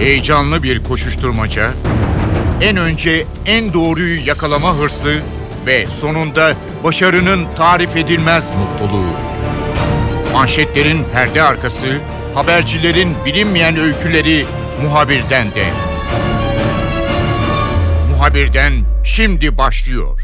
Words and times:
Heyecanlı 0.00 0.62
bir 0.62 0.84
koşuşturmaca, 0.84 1.70
en 2.60 2.76
önce 2.76 3.26
en 3.46 3.74
doğruyu 3.74 4.26
yakalama 4.26 4.76
hırsı 4.76 5.20
ve 5.66 5.86
sonunda 5.86 6.54
başarının 6.84 7.46
tarif 7.56 7.96
edilmez 7.96 8.50
mutluluğu. 8.50 9.10
Manşetlerin 10.32 11.04
perde 11.12 11.42
arkası, 11.42 11.86
habercilerin 12.34 13.14
bilinmeyen 13.26 13.76
öyküleri 13.76 14.46
muhabirden 14.82 15.46
de. 15.50 15.64
Muhabirden 18.10 18.72
şimdi 19.04 19.58
başlıyor. 19.58 20.20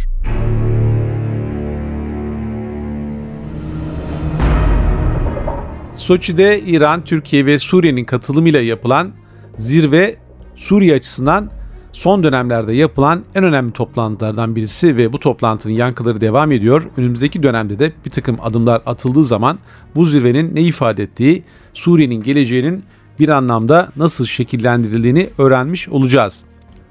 Soçi'de 5.94 6.60
İran, 6.60 7.04
Türkiye 7.04 7.46
ve 7.46 7.58
Suriye'nin 7.58 8.04
katılımıyla 8.04 8.60
yapılan 8.60 9.25
zirve 9.56 10.16
Suriye 10.56 10.94
açısından 10.94 11.50
son 11.92 12.22
dönemlerde 12.22 12.72
yapılan 12.72 13.22
en 13.34 13.44
önemli 13.44 13.72
toplantılardan 13.72 14.56
birisi 14.56 14.96
ve 14.96 15.12
bu 15.12 15.20
toplantının 15.20 15.74
yankıları 15.74 16.20
devam 16.20 16.52
ediyor. 16.52 16.88
Önümüzdeki 16.96 17.42
dönemde 17.42 17.78
de 17.78 17.92
bir 18.04 18.10
takım 18.10 18.36
adımlar 18.42 18.82
atıldığı 18.86 19.24
zaman 19.24 19.58
bu 19.94 20.04
zirvenin 20.04 20.54
ne 20.54 20.62
ifade 20.62 21.02
ettiği, 21.02 21.42
Suriye'nin 21.74 22.22
geleceğinin 22.22 22.84
bir 23.18 23.28
anlamda 23.28 23.92
nasıl 23.96 24.26
şekillendirildiğini 24.26 25.30
öğrenmiş 25.38 25.88
olacağız. 25.88 26.42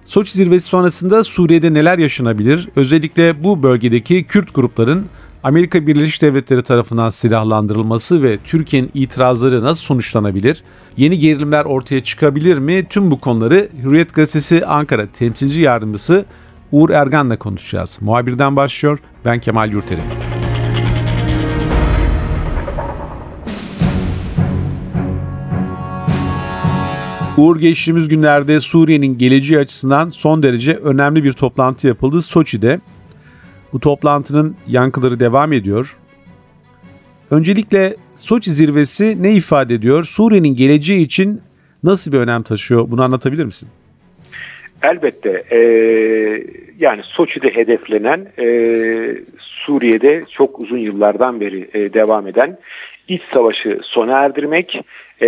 Soçi 0.05 0.31
zirvesi 0.31 0.65
sonrasında 0.65 1.23
Suriye'de 1.23 1.73
neler 1.73 1.97
yaşanabilir? 1.97 2.69
Özellikle 2.75 3.43
bu 3.43 3.63
bölgedeki 3.63 4.23
Kürt 4.23 4.55
grupların 4.55 5.05
Amerika 5.45 5.87
Birleşik 5.87 6.21
Devletleri 6.21 6.61
tarafından 6.61 7.09
silahlandırılması 7.09 8.23
ve 8.23 8.37
Türkiye'nin 8.43 8.91
itirazları 8.93 9.63
nasıl 9.63 9.83
sonuçlanabilir? 9.83 10.63
Yeni 10.97 11.19
gerilimler 11.19 11.65
ortaya 11.65 12.03
çıkabilir 12.03 12.57
mi? 12.57 12.85
Tüm 12.89 13.11
bu 13.11 13.19
konuları 13.19 13.69
Hürriyet 13.83 14.13
Gazetesi 14.13 14.65
Ankara 14.65 15.07
temsilci 15.11 15.61
yardımcısı 15.61 16.25
Uğur 16.71 16.89
Ergan'la 16.89 17.39
konuşacağız. 17.39 17.97
Muhabirden 18.01 18.55
başlıyor. 18.55 18.99
Ben 19.25 19.39
Kemal 19.39 19.71
Yurteri. 19.71 20.01
Uğur 27.37 27.59
geçtiğimiz 27.59 28.07
günlerde 28.07 28.59
Suriye'nin 28.59 29.17
geleceği 29.17 29.59
açısından 29.59 30.09
son 30.09 30.43
derece 30.43 30.73
önemli 30.75 31.23
bir 31.23 31.33
toplantı 31.33 31.87
yapıldı 31.87 32.21
Soçi'de. 32.21 32.79
Bu 33.75 33.79
toplantının 33.79 34.55
yankıları 34.67 35.19
devam 35.19 35.53
ediyor. 35.53 35.97
Öncelikle 37.31 37.93
Soçi 38.15 38.51
zirvesi 38.51 39.23
ne 39.23 39.31
ifade 39.31 39.73
ediyor? 39.73 40.03
Suriye'nin 40.03 40.55
geleceği 40.55 41.05
için 41.05 41.41
nasıl 41.83 42.11
bir 42.11 42.17
önem 42.17 42.43
taşıyor? 42.43 42.91
Bunu 42.91 43.03
anlatabilir 43.03 43.45
misin? 43.45 43.69
Elbette. 44.83 45.43
E, 45.51 45.59
yani 46.79 47.01
Soçi'de 47.03 47.49
hedeflenen 47.49 48.27
e, 48.39 48.47
Suriye'de 49.39 50.23
çok 50.31 50.59
uzun 50.59 50.77
yıllardan 50.77 51.41
beri 51.41 51.69
e, 51.73 51.93
devam 51.93 52.27
eden 52.27 52.57
iç 53.07 53.21
savaşı 53.33 53.79
sona 53.83 54.19
erdirmek, 54.19 54.81
e, 55.21 55.27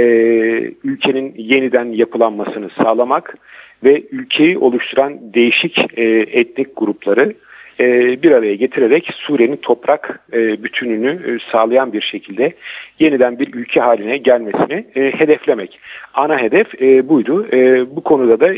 ülkenin 0.83 1.33
yeniden 1.37 1.85
yapılanmasını 1.85 2.69
sağlamak 2.69 3.37
ve 3.83 4.03
ülkeyi 4.11 4.57
oluşturan 4.57 5.33
değişik 5.33 5.97
e, 5.97 6.03
etnik 6.39 6.67
grupları 6.75 7.33
e, 7.79 7.85
bir 8.23 8.31
araya 8.31 8.55
getirerek 8.55 9.09
Suriye'nin 9.15 9.55
toprak 9.55 10.19
e, 10.33 10.63
bütününü 10.63 11.09
e, 11.09 11.51
sağlayan 11.51 11.93
bir 11.93 12.01
şekilde 12.01 12.53
yeniden 12.99 13.39
bir 13.39 13.53
ülke 13.53 13.79
haline 13.79 14.17
gelmesini 14.17 14.85
hedeflemek. 14.93 15.79
Ana 16.17 16.37
hedef 16.37 16.67
buydu. 17.09 17.47
Bu 17.95 18.01
konuda 18.01 18.39
da 18.39 18.53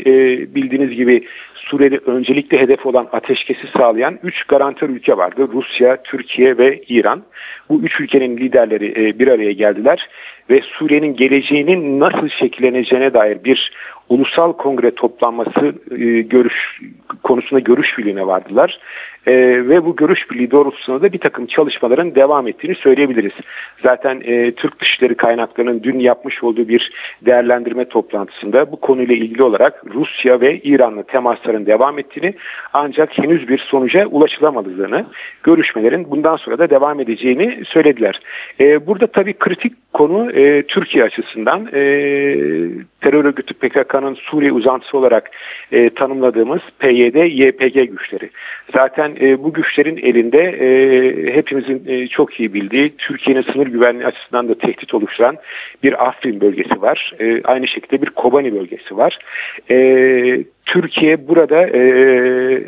bildiğiniz 0.54 0.90
gibi 0.90 1.26
Suriye'de 1.54 1.98
öncelikle 2.06 2.58
hedef 2.58 2.86
olan 2.86 3.08
ateşkesi 3.12 3.66
sağlayan 3.76 4.18
3 4.22 4.44
garantör 4.44 4.88
ülke 4.88 5.16
vardı. 5.16 5.48
Rusya, 5.52 6.02
Türkiye 6.02 6.58
ve 6.58 6.82
İran. 6.88 7.22
Bu 7.68 7.80
üç 7.82 8.00
ülkenin 8.00 8.36
liderleri 8.36 9.18
bir 9.18 9.28
araya 9.28 9.52
geldiler 9.52 10.08
ve 10.50 10.60
Suriye'nin 10.62 11.16
geleceğinin 11.16 12.00
nasıl 12.00 12.28
şekilleneceğine 12.28 13.14
dair 13.14 13.44
bir 13.44 13.72
ulusal 14.08 14.52
kongre 14.52 14.90
toplanması 14.90 15.74
görüş 16.20 16.80
konusunda 17.22 17.60
görüş 17.60 17.98
birliğine 17.98 18.26
vardılar 18.26 18.78
e, 19.26 19.32
ve 19.68 19.84
bu 19.84 19.96
görüş 19.96 20.30
birliği 20.30 20.50
doğrultusunda 20.50 21.02
da 21.02 21.12
bir 21.12 21.18
takım 21.18 21.46
çalışmaların 21.46 22.14
devam 22.14 22.48
ettiğini 22.48 22.74
söyleyebiliriz. 22.74 23.32
Zaten 23.82 24.22
e, 24.24 24.52
Türk 24.52 24.80
Dışişleri 24.80 25.14
kaynaklarının 25.14 25.82
dün 25.82 25.98
yapmış 25.98 26.42
olduğu 26.42 26.68
bir 26.68 26.92
değerlendirme 27.26 27.49
toplantısında 27.90 28.72
bu 28.72 28.80
konuyla 28.80 29.14
ilgili 29.14 29.42
olarak 29.42 29.82
Rusya 29.94 30.40
ve 30.40 30.60
İran'la 30.60 31.02
temasların 31.02 31.66
devam 31.66 31.98
ettiğini 31.98 32.34
ancak 32.72 33.18
henüz 33.18 33.48
bir 33.48 33.58
sonuca 33.58 34.06
ulaşılamadığını, 34.06 35.06
görüşmelerin 35.42 36.10
bundan 36.10 36.36
sonra 36.36 36.58
da 36.58 36.70
devam 36.70 37.00
edeceğini 37.00 37.64
söylediler. 37.64 38.20
E, 38.60 38.86
burada 38.86 39.06
tabii 39.06 39.32
kritik 39.32 39.72
konu 39.92 40.32
e, 40.32 40.62
Türkiye 40.62 41.04
açısından 41.04 41.66
e, 41.66 41.80
terör 43.00 43.24
örgütü 43.24 43.54
PKK'nın 43.54 44.14
Suriye 44.14 44.52
uzantısı 44.52 44.98
olarak 44.98 45.30
e, 45.72 45.90
tanımladığımız 45.90 46.60
PYD, 46.78 47.14
YPG 47.14 47.90
güçleri. 47.90 48.30
Zaten 48.74 49.16
e, 49.20 49.42
bu 49.42 49.52
güçlerin 49.52 49.96
elinde 49.96 50.42
e, 50.42 50.68
hepimizin 51.34 51.82
e, 51.86 52.06
çok 52.06 52.40
iyi 52.40 52.54
bildiği 52.54 52.96
Türkiye'nin 52.98 53.42
sınır 53.42 53.66
güvenliği 53.66 54.06
açısından 54.06 54.48
da 54.48 54.54
tehdit 54.54 54.94
oluşturan 54.94 55.36
bir 55.82 56.08
Afrin 56.08 56.40
bölgesi 56.40 56.82
var. 56.82 57.12
E, 57.18 57.29
aynı 57.44 57.68
şekilde 57.68 58.02
bir 58.02 58.10
Kobani 58.10 58.54
bölgesi 58.54 58.96
var. 58.96 59.18
E, 59.70 59.76
Türkiye 60.66 61.28
burada 61.28 61.66
e, 61.66 61.82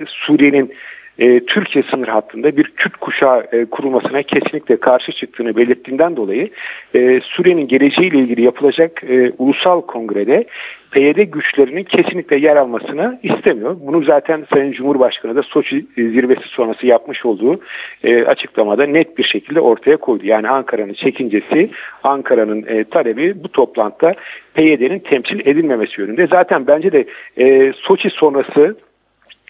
Suriye'nin 0.07 0.73
e, 1.19 1.41
Türkiye 1.41 1.85
sınır 1.91 2.09
hattında 2.09 2.57
bir 2.57 2.65
Kürt 2.65 2.97
kuşağı 2.97 3.47
e, 3.53 3.65
kurulmasına 3.65 4.23
kesinlikle 4.23 4.77
karşı 4.77 5.13
çıktığını 5.13 5.57
belirttiğinden 5.57 6.17
dolayı 6.17 6.51
e, 6.95 7.21
Suriye'nin 7.21 7.69
geleceğiyle 7.69 8.19
ilgili 8.19 8.43
yapılacak 8.43 9.05
e, 9.05 9.33
ulusal 9.39 9.81
kongrede 9.81 10.45
PYD 10.91 11.17
güçlerinin 11.17 11.85
kesinlikle 11.85 12.37
yer 12.37 12.57
almasını 12.57 13.19
istemiyor. 13.23 13.77
Bunu 13.81 14.05
zaten 14.05 14.47
Sayın 14.53 14.73
Cumhurbaşkanı 14.73 15.37
da 15.37 15.43
Soçi 15.43 15.87
zirvesi 15.97 16.49
sonrası 16.49 16.87
yapmış 16.87 17.25
olduğu 17.27 17.61
e, 18.05 18.25
açıklamada 18.25 18.87
net 18.87 19.19
bir 19.19 19.25
şekilde 19.25 19.61
ortaya 19.61 19.97
koydu. 19.97 20.27
Yani 20.27 20.49
Ankara'nın 20.49 20.93
çekincesi, 20.93 21.71
Ankara'nın 22.03 22.65
e, 22.67 22.85
talebi 22.85 23.45
bu 23.45 23.49
toplantıda 23.49 24.15
PYD'nin 24.55 24.99
temsil 24.99 25.41
edilmemesi 25.41 26.01
yönünde. 26.01 26.27
Zaten 26.27 26.67
bence 26.67 26.93
de 26.93 27.05
e, 27.37 27.73
Soçi 27.73 28.11
sonrası 28.11 28.77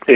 e, 0.08 0.14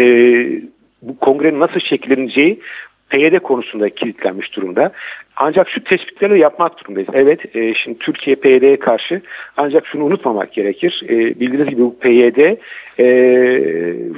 bu 1.02 1.18
kongrenin 1.18 1.60
nasıl 1.60 1.80
şekilleneceği 1.80 2.60
PYD 3.08 3.38
konusunda 3.38 3.90
kilitlenmiş 3.90 4.56
durumda. 4.56 4.92
Ancak 5.36 5.68
şu 5.70 5.84
tespitleri 5.84 6.40
yapmak 6.40 6.80
durumundayız. 6.80 7.08
Evet, 7.12 7.56
e, 7.56 7.74
şimdi 7.74 7.98
Türkiye 7.98 8.36
PYD'ye 8.36 8.78
karşı 8.78 9.22
ancak 9.56 9.86
şunu 9.86 10.04
unutmamak 10.04 10.52
gerekir. 10.52 11.02
E, 11.08 11.40
bildiğiniz 11.40 11.68
gibi 11.68 11.80
bu 11.80 11.98
PYD 11.98 12.38
e, 12.38 13.06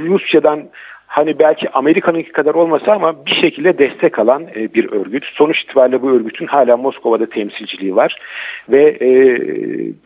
Rusya'dan 0.09 0.69
hani 1.09 1.39
belki 1.39 1.71
Amerika'nınki 1.71 2.33
kadar 2.33 2.55
olmasa 2.55 2.93
ama 2.93 3.27
bir 3.27 3.35
şekilde 3.35 3.79
destek 3.79 4.19
alan 4.19 4.43
e, 4.57 4.75
bir 4.75 4.93
örgüt. 4.93 5.25
Sonuç 5.25 5.63
itibariyle 5.63 6.03
bu 6.03 6.11
örgütün 6.11 6.47
hala 6.47 6.77
Moskova'da 6.77 7.27
temsilciliği 7.27 7.97
var 7.97 8.17
ve 8.69 8.83
e, 8.83 9.11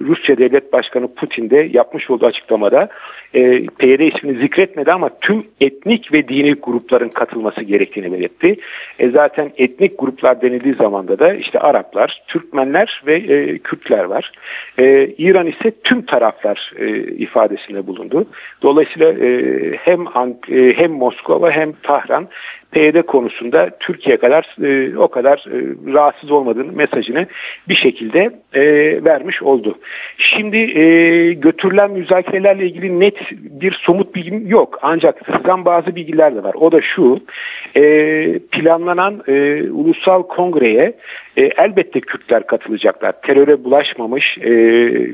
Rusya 0.00 0.38
Devlet 0.38 0.72
Başkanı 0.72 1.14
Putin 1.14 1.50
de 1.50 1.68
yapmış 1.72 2.10
olduğu 2.10 2.26
açıklamada 2.26 2.88
e, 3.34 3.66
PYD 3.66 4.00
ismini 4.00 4.38
zikretmedi 4.38 4.92
ama 4.92 5.10
tüm 5.20 5.46
etnik 5.60 6.12
ve 6.12 6.28
dini 6.28 6.52
grupların 6.52 7.08
katılması 7.08 7.62
gerektiğini 7.62 8.12
belirtti. 8.12 8.56
E, 8.98 9.10
zaten 9.10 9.50
etnik 9.56 9.98
gruplar 9.98 10.42
denildiği 10.42 10.74
zamanda 10.74 11.19
da 11.19 11.34
işte 11.34 11.58
Araplar, 11.58 12.22
Türkmenler 12.28 13.02
ve 13.06 13.16
e, 13.16 13.58
Kürtler 13.58 14.04
var. 14.04 14.32
E, 14.78 15.06
İran 15.06 15.46
ise 15.46 15.72
tüm 15.84 16.02
taraflar 16.02 16.72
e, 16.78 16.98
ifadesinde 17.02 17.87
bulundu. 17.87 18.26
Dolayısıyla 18.62 19.12
e, 19.12 19.52
hem 19.76 20.00
e, 20.49 20.72
hem 20.76 20.91
Moskova 20.98 21.50
hem 21.50 21.74
Tahran 21.86 22.28
PYD 22.72 23.02
konusunda 23.02 23.70
Türkiye 23.80 24.16
kadar 24.16 24.56
e, 24.62 24.96
o 24.96 25.08
kadar 25.08 25.38
e, 25.38 25.56
rahatsız 25.92 26.30
olmadığını 26.30 26.72
mesajını 26.72 27.26
bir 27.69 27.74
şekilde 27.74 28.30
e, 28.54 28.64
vermiş 29.04 29.42
oldu. 29.42 29.78
Şimdi 30.19 30.56
e, 30.56 31.32
götürülen 31.32 31.90
müzakerelerle 31.90 32.66
ilgili 32.66 33.00
net 33.00 33.19
bir 33.32 33.72
somut 33.82 34.14
bilgim 34.14 34.46
yok. 34.46 34.78
Ancak 34.82 35.20
sızan 35.26 35.64
bazı 35.64 35.96
bilgiler 35.96 36.34
de 36.34 36.42
var. 36.42 36.54
O 36.54 36.72
da 36.72 36.80
şu, 36.82 37.20
e, 37.76 37.82
planlanan 38.38 39.22
e, 39.28 39.62
ulusal 39.70 40.22
kongreye 40.22 40.92
e, 41.36 41.42
elbette 41.42 42.00
Kürtler 42.00 42.46
katılacaklar. 42.46 43.12
Teröre 43.22 43.64
bulaşmamış 43.64 44.38
e, 44.38 44.50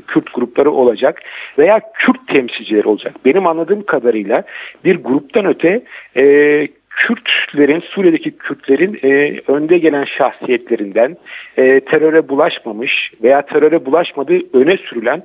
Kürt 0.07 0.33
grupları 0.33 0.71
olacak 0.71 1.21
veya 1.57 1.81
Kürt 1.93 2.27
temsilcileri 2.27 2.87
olacak. 2.87 3.15
Benim 3.25 3.47
anladığım 3.47 3.83
kadarıyla 3.85 4.43
bir 4.85 4.95
gruptan 4.95 5.45
öte 5.45 5.81
e, 6.17 6.67
Kürtlerin, 6.99 7.79
Suriye'deki 7.79 8.31
Kürtlerin 8.31 8.99
e, 9.03 9.41
önde 9.47 9.77
gelen 9.77 10.03
şahsiyetlerinden 10.03 11.17
e, 11.57 11.79
teröre 11.79 12.29
bulaşmamış 12.29 13.11
veya 13.23 13.41
teröre 13.41 13.85
bulaşmadığı 13.85 14.39
öne 14.53 14.77
sürülen 14.77 15.23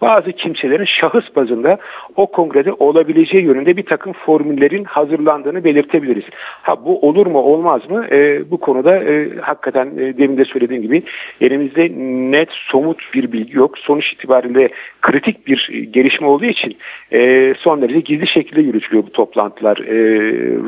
bazı 0.00 0.32
kimselerin 0.32 0.84
şahıs 0.84 1.24
bazında 1.36 1.78
o 2.16 2.26
kongrede 2.26 2.72
olabileceği 2.72 3.44
yönünde 3.44 3.76
bir 3.76 3.86
takım 3.86 4.12
formüllerin 4.12 4.84
hazırlandığını 4.84 5.64
belirtebiliriz. 5.64 6.24
Ha 6.62 6.84
bu 6.84 7.08
olur 7.08 7.26
mu 7.26 7.38
olmaz 7.38 7.90
mı? 7.90 8.06
E, 8.10 8.50
bu 8.50 8.60
konuda 8.60 8.96
e, 8.96 9.28
hakikaten 9.40 9.86
e, 9.98 10.18
demin 10.18 10.36
de 10.36 10.44
söylediğim 10.44 10.82
gibi 10.82 11.02
elimizde 11.40 11.90
net 12.30 12.48
somut 12.50 13.14
bir 13.14 13.32
bilgi 13.32 13.56
yok. 13.56 13.78
Sonuç 13.78 14.12
itibariyle 14.12 14.68
kritik 15.02 15.46
bir 15.46 15.86
gelişme 15.90 16.26
olduğu 16.26 16.44
için 16.44 16.76
e, 17.12 17.54
son 17.58 17.82
derece 17.82 18.00
gizli 18.00 18.26
şekilde 18.26 18.60
yürütülüyor 18.60 19.06
bu 19.06 19.12
toplantılar. 19.12 19.78
E, 19.78 19.96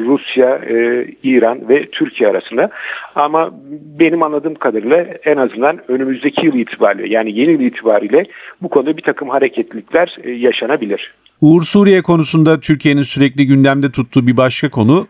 Rusya, 0.07 0.48
e, 0.57 1.07
İran 1.23 1.69
ve 1.69 1.91
Türkiye 1.91 2.31
arasında. 2.31 2.71
Ama 3.15 3.51
benim 4.01 4.23
anladığım 4.23 4.55
kadarıyla 4.55 4.97
en 5.25 5.37
azından 5.37 5.91
önümüzdeki 5.91 6.47
yıl 6.47 6.55
itibariyle 6.55 7.15
yani 7.15 7.39
yeni 7.39 7.53
yıl 7.53 7.61
itibariyle 7.61 8.27
bu 8.63 8.69
konuda 8.69 8.97
bir 8.97 9.03
takım 9.03 9.29
hareketlilikler 9.29 10.17
e, 10.23 10.31
yaşanabilir. 10.31 11.15
Uğur 11.41 11.63
Suriye 11.63 12.03
konusunda 12.03 12.61
Türkiye'nin 12.61 13.03
sürekli 13.03 13.47
gündemde 13.47 13.91
tuttuğu 13.91 14.27
bir 14.27 14.37
başka 14.37 14.71
konu 14.71 15.07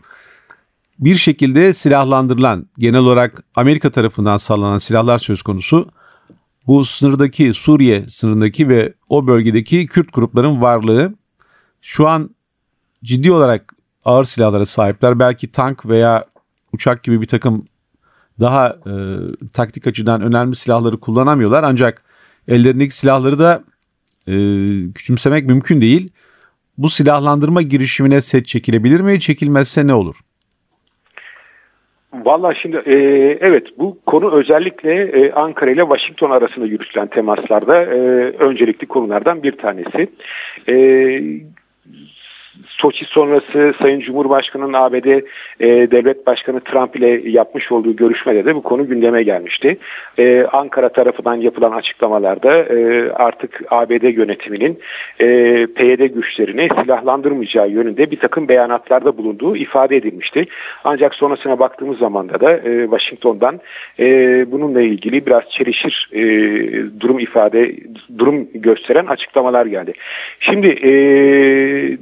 bir 0.98 1.14
şekilde 1.14 1.72
silahlandırılan, 1.72 2.66
genel 2.78 3.00
olarak 3.00 3.44
Amerika 3.54 3.90
tarafından 3.90 4.36
sağlanan 4.36 4.78
silahlar 4.78 5.18
söz 5.18 5.42
konusu. 5.42 5.88
Bu 6.66 6.84
sınırdaki, 6.84 7.52
Suriye 7.52 8.08
sınırındaki 8.08 8.68
ve 8.68 8.92
o 9.08 9.26
bölgedeki 9.26 9.86
Kürt 9.86 10.12
grupların 10.12 10.62
varlığı 10.62 11.14
şu 11.82 12.08
an 12.08 12.30
ciddi 13.04 13.32
olarak 13.32 13.74
ağır 14.08 14.24
silahlara 14.24 14.66
sahipler. 14.66 15.18
Belki 15.18 15.52
tank 15.52 15.86
veya 15.88 16.24
uçak 16.72 17.02
gibi 17.02 17.20
bir 17.20 17.26
takım 17.26 17.64
daha 18.40 18.68
e, 18.68 18.94
taktik 19.52 19.86
açıdan 19.86 20.22
önemli 20.22 20.54
silahları 20.54 21.00
kullanamıyorlar. 21.00 21.62
Ancak 21.62 22.02
ellerindeki 22.48 22.96
silahları 22.96 23.38
da 23.38 23.62
e, 24.26 24.34
küçümsemek 24.94 25.46
mümkün 25.46 25.80
değil. 25.80 26.12
Bu 26.78 26.88
silahlandırma 26.88 27.62
girişimine 27.62 28.20
set 28.20 28.46
çekilebilir 28.46 29.00
mi? 29.00 29.20
Çekilmezse 29.20 29.86
ne 29.86 29.94
olur? 29.94 30.16
Valla 32.12 32.54
şimdi 32.54 32.76
e, 32.76 32.94
evet 33.40 33.66
bu 33.78 33.98
konu 34.06 34.32
özellikle 34.32 35.02
e, 35.02 35.32
Ankara 35.32 35.70
ile 35.70 35.80
Washington 35.80 36.30
arasında 36.30 36.66
yürütülen 36.66 37.06
temaslarda 37.06 37.82
e, 37.82 37.98
öncelikli 38.38 38.86
konulardan 38.86 39.42
bir 39.42 39.52
tanesi. 39.52 40.08
E, 40.68 40.74
Soçi 42.80 43.04
sonrası 43.04 43.74
Sayın 43.82 44.00
Cumhurbaşkanı'nın 44.00 44.72
ABD 44.72 45.06
e, 45.60 45.90
Devlet 45.90 46.26
Başkanı 46.26 46.60
Trump 46.60 46.96
ile 46.96 47.30
yapmış 47.30 47.72
olduğu 47.72 47.96
görüşmede 47.96 48.44
de 48.44 48.54
bu 48.54 48.62
konu 48.62 48.88
gündeme 48.88 49.22
gelmişti. 49.22 49.78
E, 50.18 50.44
Ankara 50.52 50.88
tarafından 50.88 51.34
yapılan 51.34 51.72
açıklamalarda 51.72 52.62
e, 52.62 53.10
artık 53.12 53.62
ABD 53.70 54.02
yönetiminin 54.02 54.78
e, 55.20 55.26
PYD 55.66 56.14
güçlerini 56.14 56.68
silahlandırmayacağı 56.82 57.68
yönünde 57.68 58.10
bir 58.10 58.18
takım 58.18 58.48
beyanatlarda 58.48 59.16
bulunduğu 59.16 59.56
ifade 59.56 59.96
edilmişti. 59.96 60.44
Ancak 60.84 61.14
sonrasına 61.14 61.58
baktığımız 61.58 61.98
zaman 61.98 62.28
da 62.28 62.52
e, 62.52 62.82
Washington'dan 62.82 63.60
e, 63.98 64.06
bununla 64.52 64.80
ilgili 64.80 65.26
biraz 65.26 65.42
çelişir 65.50 66.08
e, 66.12 66.20
durum 67.00 67.18
ifade, 67.18 67.76
durum 68.18 68.48
gösteren 68.54 69.06
açıklamalar 69.06 69.66
geldi. 69.66 69.92
Şimdi 70.40 70.66
e, 70.66 70.92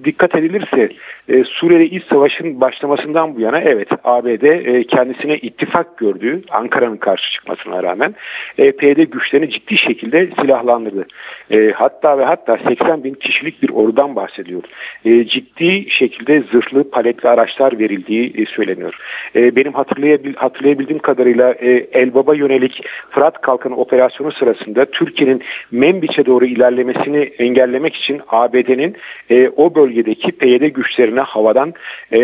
dikkat 0.05 0.35
edilirse 0.75 0.95
e, 1.29 1.45
Suriye'de 1.45 1.87
iç 1.87 2.05
savaşın 2.05 2.61
başlamasından 2.61 3.37
bu 3.37 3.41
yana 3.41 3.61
evet 3.61 3.89
ABD 4.05 4.43
e, 4.43 4.85
kendisine 4.85 5.37
ittifak 5.37 5.99
gördüğü 5.99 6.43
Ankara'nın 6.51 6.97
karşı 6.97 7.33
çıkmasına 7.33 7.83
rağmen 7.83 8.15
e, 8.59 8.73
PYD 8.73 8.99
güçlerini 8.99 9.51
ciddi 9.51 9.77
şekilde 9.77 10.29
silahlandırdı. 10.41 11.07
E, 11.51 11.71
hatta 11.71 12.19
ve 12.19 12.25
hatta 12.25 12.59
80 12.69 13.05
bin 13.05 13.15
kişilik 13.15 13.63
bir 13.63 13.71
ordudan 13.71 14.17
bahsediyor. 14.17 14.63
E, 15.05 15.25
ciddi 15.25 15.91
şekilde 15.91 16.43
zırhlı 16.53 16.91
paletli 16.91 17.29
araçlar 17.29 17.79
verildiği 17.79 18.33
e, 18.37 18.47
söyleniyor. 18.47 18.95
E, 19.37 19.57
benim 19.57 19.73
hatırlayabil, 19.73 20.35
hatırlayabildiğim 20.35 21.03
kadarıyla 21.03 21.53
e, 21.53 21.71
Elbaba 21.93 22.35
yönelik 22.35 22.83
Fırat 23.11 23.41
Kalkanı 23.41 23.77
operasyonu 23.77 24.33
sırasında 24.33 24.85
Türkiye'nin 24.85 25.43
Membiç'e 25.71 26.27
doğru 26.27 26.47
ilerlemesini 26.47 27.19
engellemek 27.19 27.97
için 27.97 28.21
ABD'nin 28.29 28.97
e, 29.31 29.49
o 29.57 29.75
bölgedeki 29.75 30.33
PYD 30.33 30.56
güçlerine 30.57 31.21
havadan 31.21 31.75
e, 32.13 32.19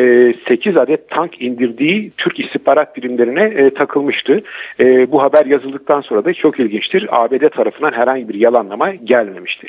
8 0.48 0.76
adet 0.76 1.10
tank 1.10 1.42
indirdiği 1.42 2.12
Türk 2.16 2.40
istihbarat 2.40 2.96
birimlerine 2.96 3.42
e, 3.42 3.70
takılmıştı. 3.74 4.42
E, 4.80 5.12
bu 5.12 5.22
haber 5.22 5.46
yazıldıktan 5.46 6.00
sonra 6.00 6.24
da 6.24 6.34
çok 6.34 6.60
ilginçtir. 6.60 7.08
ABD 7.10 7.48
tarafından 7.48 7.92
herhangi 7.92 8.28
bir 8.28 8.34
yalanlama 8.34 8.94
gelmemişti. 8.94 9.66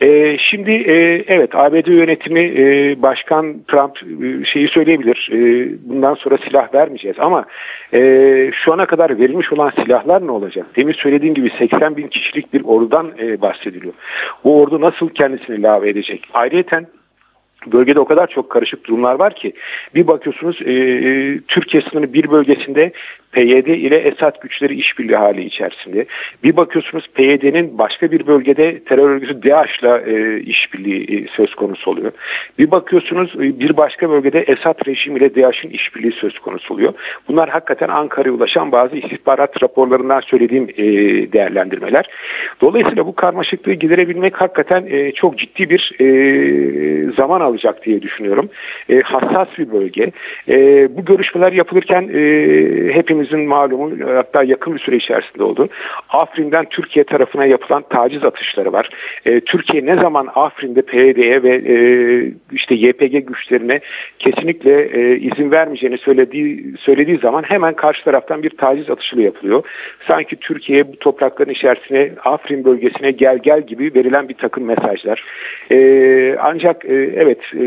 E, 0.00 0.38
şimdi 0.38 0.70
e, 0.70 1.24
evet 1.28 1.50
ABD 1.54 1.86
yönetimi 1.86 2.40
e, 2.40 2.96
Başkan 3.02 3.56
Trump 3.68 3.96
e, 3.96 4.44
şeyi 4.44 4.68
söyleyebilir. 4.68 5.30
E, 5.32 5.68
bundan 5.88 6.14
sonra 6.14 6.38
silah 6.38 6.74
vermeyeceğiz 6.74 7.16
ama 7.20 7.44
e, 7.94 8.50
şu 8.64 8.72
ana 8.72 8.86
kadar 8.86 9.18
verilmiş 9.18 9.52
olan 9.52 9.72
silahlar 9.84 10.26
ne 10.26 10.30
olacak? 10.30 10.66
Demin 10.76 10.92
söylediğim 10.92 11.34
gibi 11.34 11.50
80 11.58 11.96
bin 11.96 12.08
kişilik 12.08 12.54
bir 12.54 12.64
ordudan 12.64 13.12
e, 13.18 13.40
bahsediliyor. 13.40 13.94
Bu 14.44 14.60
ordu 14.60 14.80
nasıl 14.80 15.08
kendisini 15.08 15.62
lave 15.62 15.90
edecek? 15.90 16.28
Ayrıca 16.34 16.64
Bölgede 17.72 18.00
o 18.00 18.04
kadar 18.04 18.26
çok 18.26 18.50
karışık 18.50 18.86
durumlar 18.86 19.14
var 19.14 19.34
ki 19.34 19.52
bir 19.94 20.06
bakıyorsunuz 20.06 20.62
e, 20.62 20.74
Türkiye 21.48 21.82
sınırı 21.82 22.12
bir 22.12 22.30
bölgesinde 22.30 22.92
PYD 23.34 23.66
ile 23.66 23.96
Esad 23.96 24.40
güçleri 24.42 24.74
işbirliği 24.74 25.16
hali 25.16 25.44
içerisinde. 25.44 26.06
Bir 26.44 26.56
bakıyorsunuz 26.56 27.06
PYD'nin 27.14 27.78
başka 27.78 28.10
bir 28.10 28.26
bölgede 28.26 28.84
terör 28.84 29.10
örgütü 29.10 29.42
DAEŞ'la 29.50 30.00
e, 30.00 30.40
işbirliği 30.40 31.16
e, 31.16 31.26
söz 31.36 31.54
konusu 31.54 31.90
oluyor. 31.90 32.12
Bir 32.58 32.70
bakıyorsunuz 32.70 33.34
e, 33.36 33.60
bir 33.60 33.76
başka 33.76 34.10
bölgede 34.10 34.40
Esad 34.40 34.86
rejimi 34.86 35.18
ile 35.18 35.34
DAEŞ'in 35.34 35.70
işbirliği 35.70 36.12
söz 36.12 36.38
konusu 36.38 36.74
oluyor. 36.74 36.92
Bunlar 37.28 37.48
hakikaten 37.48 37.88
Ankara'ya 37.88 38.34
ulaşan 38.34 38.72
bazı 38.72 38.96
istihbarat 38.96 39.62
raporlarından 39.62 40.20
söylediğim 40.20 40.68
e, 40.76 40.84
değerlendirmeler. 41.32 42.06
Dolayısıyla 42.60 43.06
bu 43.06 43.14
karmaşıklığı 43.14 43.72
giderebilmek 43.72 44.40
hakikaten 44.40 44.86
e, 44.90 45.12
çok 45.12 45.38
ciddi 45.38 45.70
bir 45.70 45.92
e, 46.00 47.12
zaman 47.12 47.40
alacak 47.54 47.84
diye 47.84 48.02
düşünüyorum. 48.02 48.48
E, 48.90 49.00
hassas 49.00 49.48
bir 49.58 49.72
bölge. 49.72 50.12
E, 50.48 50.88
bu 50.96 51.04
görüşmeler 51.04 51.52
yapılırken 51.52 52.02
e, 52.02 52.94
hepimiz 52.94 53.24
hepimizin 53.24 53.48
malumu 53.48 53.90
hatta 54.16 54.42
yakın 54.42 54.74
bir 54.74 54.80
süre 54.80 54.96
içerisinde 54.96 55.44
oldu. 55.44 55.68
Afrin'den 56.08 56.64
Türkiye 56.64 57.04
tarafına 57.04 57.46
yapılan 57.46 57.84
taciz 57.90 58.24
atışları 58.24 58.72
var. 58.72 58.88
E, 59.26 59.40
Türkiye 59.40 59.86
ne 59.86 59.94
zaman 59.96 60.28
Afrin'de 60.34 60.82
PYD'ye 60.82 61.42
ve 61.42 61.54
e, 61.56 61.76
işte 62.52 62.74
YPG 62.74 63.26
güçlerine 63.26 63.80
kesinlikle 64.18 64.82
e, 64.82 65.16
izin 65.16 65.50
vermeyeceğini 65.50 65.98
söylediği 65.98 66.74
söylediği 66.80 67.18
zaman 67.18 67.42
hemen 67.42 67.74
karşı 67.74 68.04
taraftan 68.04 68.42
bir 68.42 68.50
taciz 68.50 68.90
atışı 68.90 69.20
yapılıyor. 69.20 69.62
Sanki 70.08 70.36
Türkiye 70.36 70.88
bu 70.88 70.96
toprakların 70.96 71.50
içerisine 71.50 72.10
Afrin 72.24 72.64
bölgesine 72.64 73.10
gel 73.10 73.38
gel 73.42 73.60
gibi 73.60 73.94
verilen 73.94 74.28
bir 74.28 74.34
takım 74.34 74.64
mesajlar. 74.64 75.24
E, 75.70 76.36
ancak 76.40 76.84
e, 76.84 76.94
evet 76.94 77.38
e, 77.54 77.64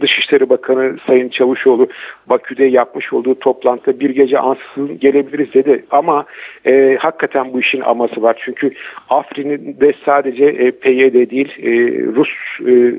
Dışişleri 0.00 0.48
Bakanı 0.48 0.96
Sayın 1.06 1.28
Çavuşoğlu 1.28 1.88
Bakü'de 2.26 2.64
yapmış 2.64 3.12
olduğu 3.12 3.34
toplantıda 3.34 4.00
bir 4.00 4.10
gece 4.10 4.38
ansızın 4.38 4.98
gelebiliriz 4.98 5.54
dedi. 5.54 5.84
Ama 5.90 6.24
e, 6.66 6.96
hakikaten 7.00 7.52
bu 7.52 7.60
işin 7.60 7.80
aması 7.80 8.22
var. 8.22 8.42
Çünkü 8.44 8.70
Afrin'de 9.08 9.94
sadece 10.04 10.44
e, 10.44 10.70
PYD 10.70 11.30
değil 11.30 11.52
e, 11.58 11.70
Rus 12.14 12.28
e, 12.66 12.94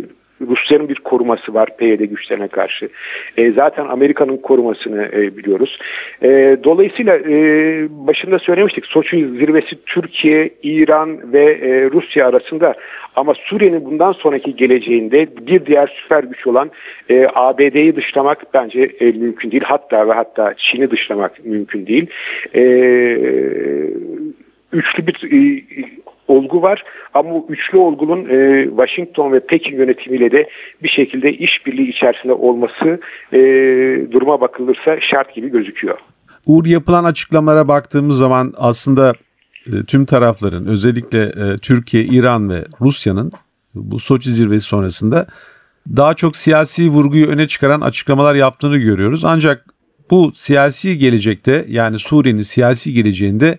Rusların 0.47 0.89
bir 0.89 0.95
koruması 0.95 1.53
var 1.53 1.77
PYD 1.77 1.99
güçlerine 1.99 2.47
karşı. 2.47 2.89
E, 3.37 3.51
zaten 3.51 3.85
Amerika'nın 3.85 4.37
korumasını 4.37 5.09
e, 5.13 5.37
biliyoruz. 5.37 5.77
E, 6.23 6.57
dolayısıyla 6.63 7.17
e, 7.17 7.35
başında 7.89 8.39
söylemiştik 8.39 8.85
Soçi 8.85 9.17
zirvesi 9.17 9.75
Türkiye, 9.85 10.49
İran 10.63 11.33
ve 11.33 11.43
e, 11.43 11.91
Rusya 11.91 12.27
arasında 12.27 12.75
ama 13.15 13.33
Suriye'nin 13.33 13.85
bundan 13.85 14.11
sonraki 14.11 14.55
geleceğinde 14.55 15.27
bir 15.47 15.65
diğer 15.65 15.97
süper 16.01 16.23
güç 16.23 16.47
olan 16.47 16.71
e, 17.09 17.27
ABD'yi 17.33 17.95
dışlamak 17.95 18.53
bence 18.53 18.81
e, 18.99 19.05
mümkün 19.05 19.51
değil. 19.51 19.63
Hatta 19.65 20.07
ve 20.07 20.13
hatta 20.13 20.53
Çin'i 20.57 20.91
dışlamak 20.91 21.45
mümkün 21.45 21.87
değil. 21.87 22.07
E, 22.55 22.61
üçlü 24.73 25.07
bir 25.07 25.31
e, 25.31 25.63
olgu 26.31 26.61
var 26.61 26.83
ama 27.13 27.29
bu 27.29 27.45
üçlü 27.49 27.77
olgunun 27.77 28.29
e, 28.29 28.65
Washington 28.69 29.31
ve 29.31 29.39
Pekin 29.39 29.75
yönetimiyle 29.75 30.31
de 30.31 30.49
bir 30.83 30.89
şekilde 30.89 31.33
işbirliği 31.33 31.89
içerisinde 31.89 32.33
olması 32.33 32.99
e, 33.33 33.39
duruma 34.11 34.41
bakılırsa 34.41 35.01
şart 35.01 35.35
gibi 35.35 35.49
gözüküyor. 35.49 35.97
Uğur 36.45 36.65
yapılan 36.65 37.03
açıklamalara 37.03 37.67
baktığımız 37.67 38.17
zaman 38.17 38.53
aslında 38.57 39.13
e, 39.67 39.71
tüm 39.87 40.05
tarafların 40.05 40.67
özellikle 40.67 41.23
e, 41.23 41.55
Türkiye, 41.61 42.03
İran 42.03 42.49
ve 42.49 42.63
Rusya'nın 42.81 43.31
bu 43.75 43.99
Soçi 43.99 44.31
zirvesi 44.31 44.67
sonrasında 44.67 45.27
daha 45.97 46.13
çok 46.13 46.35
siyasi 46.35 46.89
vurguyu 46.89 47.27
öne 47.27 47.47
çıkaran 47.47 47.81
açıklamalar 47.81 48.35
yaptığını 48.35 48.77
görüyoruz. 48.77 49.25
Ancak 49.25 49.65
bu 50.11 50.31
siyasi 50.33 50.97
gelecekte 50.97 51.65
yani 51.67 51.99
Suriye'nin 51.99 52.41
siyasi 52.41 52.93
geleceğinde 52.93 53.57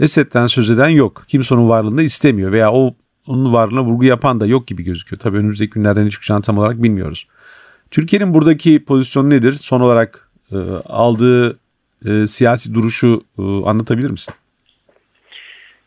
Esed'den 0.00 0.46
söz 0.46 0.70
eden 0.70 0.88
yok. 0.88 1.24
Kimse 1.28 1.54
onun 1.54 1.68
varlığını 1.68 2.02
istemiyor 2.02 2.52
veya 2.52 2.72
o 2.72 2.94
onun 3.28 3.52
varlığına 3.52 3.82
vurgu 3.82 4.04
yapan 4.04 4.40
da 4.40 4.46
yok 4.46 4.66
gibi 4.66 4.82
gözüküyor. 4.82 5.20
Tabii 5.20 5.36
önümüzdeki 5.36 5.70
günlerde 5.70 6.04
ne 6.04 6.10
çıkacağını 6.10 6.42
tam 6.42 6.58
olarak 6.58 6.82
bilmiyoruz. 6.82 7.28
Türkiye'nin 7.90 8.34
buradaki 8.34 8.84
pozisyonu 8.84 9.30
nedir? 9.30 9.52
Son 9.52 9.80
olarak 9.80 10.30
e, 10.52 10.56
aldığı 10.88 11.58
e, 12.08 12.26
siyasi 12.26 12.74
duruşu 12.74 13.20
e, 13.38 13.42
anlatabilir 13.42 14.10
misin? 14.10 14.34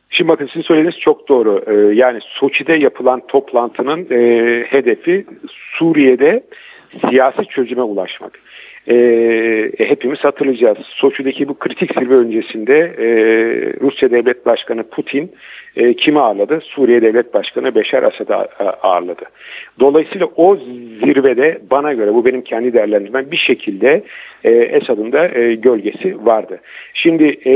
Şimdi 0.10 0.30
bakın 0.30 0.48
sizin 0.48 0.62
söylediğiniz 0.62 1.00
çok 1.00 1.30
doğru. 1.30 1.64
Ee, 1.68 1.96
yani 1.96 2.20
Soçi'de 2.24 2.74
yapılan 2.74 3.28
toplantının 3.28 4.08
e, 4.12 4.64
hedefi 4.64 5.26
Suriye'de 5.78 6.44
siyasi 7.10 7.46
çözüme 7.46 7.82
ulaşmak. 7.82 8.40
Ee, 8.88 8.96
e, 9.80 9.90
hepimiz 9.90 10.20
hatırlayacağız. 10.20 10.78
Soçi'deki 10.84 11.48
bu 11.48 11.54
kritik 11.54 11.94
zirve 12.00 12.16
öncesinde 12.16 12.78
e, 12.78 13.08
Rusya 13.82 14.12
Devlet 14.12 14.46
Başkanı 14.46 14.84
Putin 14.84 15.32
e, 15.76 15.94
kimi 15.94 16.20
ağırladı? 16.20 16.60
Suriye 16.64 17.02
Devlet 17.02 17.34
Başkanı 17.34 17.76
Beşar 17.76 18.04
Asad'ı 18.04 18.36
ağırladı. 18.84 19.26
Dolayısıyla 19.80 20.28
o 20.36 20.56
zirvede 21.04 21.60
bana 21.72 21.94
göre 21.94 22.14
bu 22.14 22.26
benim 22.26 22.42
kendi 22.42 22.74
değerlendirmem 22.74 23.32
bir 23.32 23.38
şekilde 23.38 24.04
e, 24.44 24.52
Esad'ın 24.52 25.12
da 25.12 25.28
e, 25.28 25.56
gölgesi 25.56 26.26
vardı. 26.26 26.60
Şimdi 26.94 27.38
e, 27.46 27.54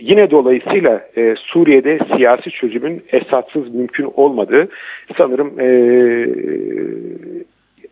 yine 0.00 0.30
dolayısıyla 0.30 1.08
e, 1.16 1.34
Suriye'de 1.36 1.98
siyasi 2.16 2.50
çözümün 2.50 3.02
Esad'sız 3.12 3.74
mümkün 3.74 4.12
olmadığı 4.16 4.68
sanırım 5.16 5.60
e, 5.60 5.68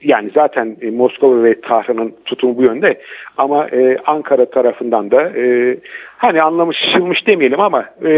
yani 0.07 0.31
zaten 0.35 0.77
e, 0.81 0.91
Moskova 0.91 1.43
ve 1.43 1.61
Tahran'ın 1.61 2.15
tutumu 2.25 2.57
bu 2.57 2.63
yönde. 2.63 3.01
Ama 3.37 3.69
e, 3.69 3.99
Ankara 4.07 4.51
tarafından 4.51 5.11
da 5.11 5.23
e, 5.23 5.77
hani 6.19 6.43
anlamışılmış 6.43 7.27
demeyelim 7.27 7.61
ama 7.61 7.85
e, 8.03 8.11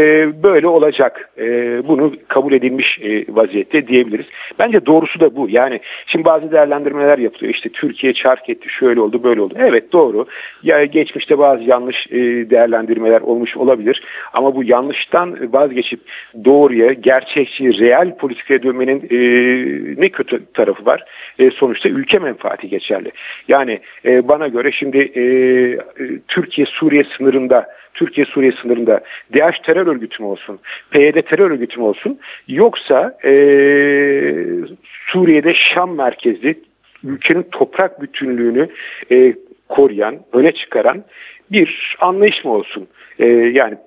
böyle 0.43 0.67
olacak. 0.67 1.29
E, 1.37 1.47
bunu 1.87 2.13
kabul 2.27 2.53
edilmiş 2.53 2.99
e, 3.01 3.25
vaziyette 3.29 3.87
diyebiliriz. 3.87 4.25
Bence 4.59 4.85
doğrusu 4.85 5.19
da 5.19 5.35
bu. 5.35 5.49
Yani 5.49 5.79
şimdi 6.07 6.25
bazı 6.25 6.51
değerlendirmeler 6.51 7.17
yapılıyor. 7.17 7.53
İşte 7.53 7.69
Türkiye 7.69 8.13
çark 8.13 8.49
etti, 8.49 8.69
şöyle 8.69 9.01
oldu, 9.01 9.23
böyle 9.23 9.41
oldu. 9.41 9.53
Evet 9.57 9.91
doğru. 9.91 10.25
Ya 10.63 10.85
geçmişte 10.85 11.37
bazı 11.37 11.63
yanlış 11.63 12.07
e, 12.11 12.19
değerlendirmeler 12.49 13.21
olmuş 13.21 13.57
olabilir. 13.57 14.03
Ama 14.33 14.55
bu 14.55 14.63
yanlıştan 14.63 15.53
vazgeçip 15.53 15.99
doğruya, 16.45 16.93
gerçekçi, 16.93 17.79
real 17.79 18.17
politikaya 18.17 18.63
dönmenin 18.63 19.07
e, 19.11 19.17
ne 20.01 20.09
kötü 20.09 20.45
tarafı 20.53 20.85
var? 20.85 21.03
E, 21.39 21.51
sonuçta 21.51 21.89
ülke 21.89 22.19
menfaati 22.19 22.69
geçerli. 22.69 23.11
Yani 23.47 23.79
e, 24.05 24.27
bana 24.27 24.47
göre 24.47 24.71
şimdi 24.71 24.97
e, 24.97 25.23
Türkiye-Suriye 26.27 27.03
sınırında 27.17 27.65
Türkiye-Suriye 27.99 28.51
sınırında 28.61 28.99
DH 29.33 29.63
terör 29.63 29.87
örgütü 29.87 30.23
mü 30.23 30.29
olsun, 30.29 30.59
PYD 30.91 31.21
terör 31.21 31.51
örgütü 31.51 31.79
mü 31.79 31.85
olsun 31.85 32.19
yoksa 32.47 33.17
e, 33.23 33.31
Suriye'de 35.07 35.53
Şam 35.53 35.95
merkezli 35.95 36.59
ülkenin 37.03 37.43
toprak 37.51 38.01
bütünlüğünü 38.01 38.67
e, 39.11 39.33
koruyan, 39.69 40.15
öne 40.33 40.51
çıkaran 40.51 41.03
bir 41.51 41.97
anlayış 41.99 42.45
mı 42.45 42.51
olsun? 42.51 42.87
E, 43.19 43.27
yani 43.27 43.77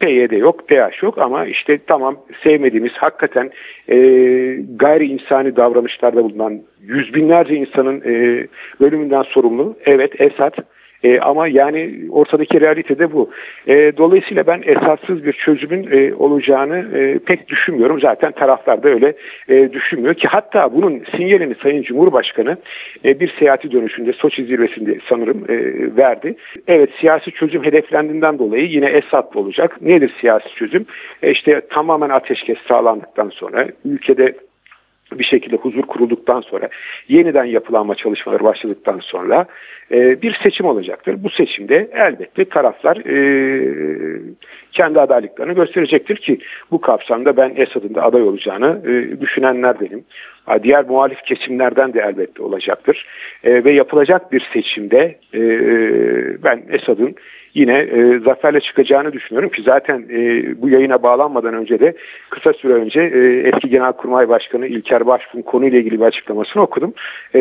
PYD 0.00 0.32
yok, 0.32 0.70
DH 0.70 1.02
yok 1.02 1.18
ama 1.18 1.46
işte 1.46 1.78
tamam 1.86 2.16
sevmediğimiz 2.42 2.92
hakikaten 2.92 3.50
e, 3.88 3.96
gayri 4.76 5.06
insani 5.06 5.56
davranışlarda 5.56 6.24
bulunan 6.24 6.60
yüz 6.82 7.14
binlerce 7.14 7.54
insanın 7.54 8.00
e, 8.00 8.46
ölümünden 8.80 9.22
sorumlu. 9.22 9.76
Evet 9.84 10.20
Esad 10.20 10.52
e, 11.04 11.20
ama 11.20 11.48
yani 11.48 11.94
ortadaki 12.10 12.60
realite 12.60 12.98
de 12.98 13.12
bu. 13.12 13.30
E, 13.66 13.96
dolayısıyla 13.96 14.46
ben 14.46 14.62
esassız 14.66 15.24
bir 15.24 15.32
çözümün 15.32 15.88
e, 15.90 16.14
olacağını 16.14 16.98
e, 16.98 17.18
pek 17.18 17.48
düşünmüyorum. 17.48 18.00
Zaten 18.00 18.32
taraflar 18.32 18.82
da 18.82 18.88
öyle 18.88 19.14
e, 19.48 19.72
düşünmüyor 19.72 20.14
ki 20.14 20.28
hatta 20.28 20.74
bunun 20.74 21.02
sinyalini 21.16 21.54
Sayın 21.62 21.82
Cumhurbaşkanı 21.82 22.56
e, 23.04 23.20
bir 23.20 23.34
seyahati 23.38 23.72
dönüşünde 23.72 24.12
Soçi 24.12 24.44
zirvesinde 24.44 24.98
sanırım 25.08 25.44
e, 25.48 25.56
verdi. 25.96 26.34
Evet 26.68 26.90
siyasi 27.00 27.30
çözüm 27.30 27.64
hedeflendiğinden 27.64 28.38
dolayı 28.38 28.66
yine 28.66 28.86
Esad'lı 28.86 29.40
olacak. 29.40 29.82
Nedir 29.82 30.12
siyasi 30.20 30.54
çözüm? 30.54 30.86
E, 31.22 31.30
işte 31.30 31.60
tamamen 31.70 32.10
ateşkes 32.10 32.58
sağlandıktan 32.68 33.28
sonra 33.28 33.68
ülkede 33.84 34.34
bir 35.18 35.24
şekilde 35.24 35.56
huzur 35.56 35.82
kurulduktan 35.82 36.40
sonra 36.40 36.68
yeniden 37.08 37.44
yapılanma 37.44 37.94
çalışmaları 37.94 38.44
başladıktan 38.44 38.98
sonra 39.02 39.46
e, 39.90 40.22
bir 40.22 40.38
seçim 40.42 40.66
olacaktır. 40.66 41.16
Bu 41.24 41.30
seçimde 41.30 41.90
elbette 41.94 42.44
taraflar 42.44 42.96
e, 42.96 43.16
kendi 44.72 45.00
adaylıklarını 45.00 45.52
gösterecektir 45.52 46.16
ki 46.16 46.38
bu 46.70 46.80
kapsamda 46.80 47.36
ben 47.36 47.52
Esad'ın 47.56 47.94
da 47.94 48.02
aday 48.02 48.22
olacağını 48.22 48.80
e, 48.86 49.20
düşünenlerdenim. 49.20 50.04
Diğer 50.62 50.84
muhalif 50.84 51.22
kesimlerden 51.22 51.94
de 51.94 52.00
elbette 52.00 52.42
olacaktır. 52.42 53.06
E, 53.44 53.64
ve 53.64 53.72
yapılacak 53.72 54.32
bir 54.32 54.48
seçimde 54.52 55.18
e, 55.34 55.42
ben 56.44 56.62
Esad'ın 56.68 57.14
yine 57.54 57.78
e, 57.78 58.18
zaferle 58.18 58.60
çıkacağını 58.60 59.12
düşünüyorum 59.12 59.50
ki 59.50 59.62
zaten 59.62 60.04
e, 60.10 60.44
bu 60.62 60.68
yayına 60.68 61.02
bağlanmadan 61.02 61.54
önce 61.54 61.80
de 61.80 61.94
kısa 62.30 62.52
süre 62.52 62.72
önce 62.72 63.00
e, 63.00 63.48
eski 63.48 63.68
Genelkurmay 63.68 64.28
Başkanı 64.28 64.66
İlker 64.66 65.06
Başbuğ'un 65.06 65.42
konuyla 65.42 65.78
ilgili 65.78 66.00
bir 66.00 66.04
açıklamasını 66.04 66.62
okudum. 66.62 66.94
E, 67.34 67.40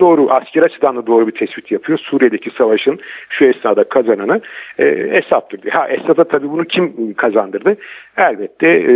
doğru 0.00 0.30
asker 0.30 0.62
açıdan 0.62 0.96
da 0.96 1.06
doğru 1.06 1.26
bir 1.26 1.32
tespit 1.32 1.72
yapıyor. 1.72 1.98
Suriye'deki 1.98 2.50
savaşın 2.50 2.98
şu 3.28 3.44
esnada 3.44 3.84
kazananı 3.84 4.40
e, 4.78 4.86
Esad'dır. 4.88 5.70
Ha 5.70 5.88
Esad'a 5.88 6.24
tabii 6.24 6.50
bunu 6.50 6.64
kim 6.64 7.14
kazandırdı? 7.14 7.76
Elbette 8.16 8.68
e, 8.68 8.92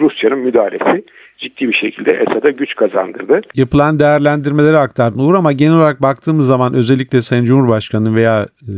Rusya'nın 0.00 0.38
müdahalesi 0.38 1.02
ciddi 1.40 1.68
bir 1.68 1.72
şekilde 1.72 2.12
Esad'a 2.12 2.50
güç 2.50 2.74
kazandırdı. 2.74 3.40
Yapılan 3.54 3.98
değerlendirmeleri 3.98 4.76
aktardın 4.76 5.18
Uğur 5.18 5.34
ama 5.34 5.52
genel 5.52 5.74
olarak 5.74 6.02
baktığımız 6.02 6.46
zaman 6.46 6.74
özellikle 6.74 7.22
Sayın 7.22 7.44
Cumhurbaşkanı 7.44 8.14
veya 8.14 8.48
e, 8.62 8.72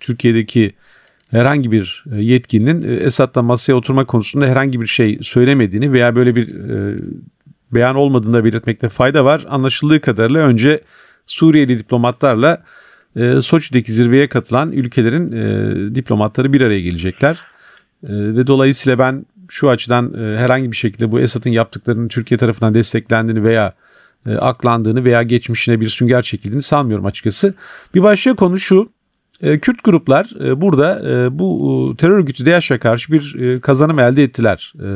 Türkiye'deki 0.00 0.72
herhangi 1.30 1.72
bir 1.72 2.04
e, 2.12 2.22
yetkilinin 2.22 2.88
e, 2.88 2.94
Esad'la 2.94 3.42
masaya 3.42 3.74
oturma 3.74 4.04
konusunda 4.04 4.46
herhangi 4.46 4.80
bir 4.80 4.86
şey 4.86 5.18
söylemediğini 5.22 5.92
veya 5.92 6.16
böyle 6.16 6.36
bir 6.36 6.48
e, 6.48 6.98
beyan 7.74 7.96
olmadığını 7.96 8.32
da 8.32 8.44
belirtmekte 8.44 8.88
fayda 8.88 9.24
var. 9.24 9.44
Anlaşıldığı 9.48 10.00
kadarıyla 10.00 10.46
önce 10.46 10.80
Suriyeli 11.26 11.78
diplomatlarla 11.78 12.62
e, 13.16 13.40
Soçi'deki 13.40 13.92
zirveye 13.92 14.28
katılan 14.28 14.72
ülkelerin 14.72 15.32
e, 15.32 15.94
diplomatları 15.94 16.52
bir 16.52 16.60
araya 16.60 16.80
gelecekler. 16.80 17.40
E, 18.08 18.12
ve 18.12 18.46
dolayısıyla 18.46 18.98
ben 18.98 19.26
şu 19.48 19.70
açıdan 19.70 20.14
e, 20.14 20.38
herhangi 20.38 20.72
bir 20.72 20.76
şekilde 20.76 21.12
bu 21.12 21.20
Esad'ın 21.20 21.50
yaptıklarının 21.50 22.08
Türkiye 22.08 22.38
tarafından 22.38 22.74
desteklendiğini 22.74 23.44
veya 23.44 23.74
e, 24.26 24.34
aklandığını 24.34 25.04
veya 25.04 25.22
geçmişine 25.22 25.80
bir 25.80 25.88
sünger 25.88 26.22
çekildiğini 26.22 26.62
sanmıyorum 26.62 27.06
açıkçası. 27.06 27.54
Bir 27.94 28.02
başka 28.02 28.34
konu 28.34 28.58
şu. 28.58 28.90
E, 29.42 29.58
Kürt 29.58 29.84
gruplar 29.84 30.30
e, 30.44 30.60
burada 30.60 31.10
e, 31.10 31.38
bu 31.38 31.94
terör 31.98 32.18
örgütü 32.18 32.46
DAEŞ'e 32.46 32.78
karşı 32.78 33.12
bir 33.12 33.34
e, 33.40 33.60
kazanım 33.60 33.98
elde 33.98 34.22
ettiler. 34.22 34.72
E, 34.80 34.88